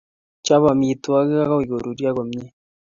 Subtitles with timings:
[0.45, 2.43] Chop amitwogik akoy koruryo komye.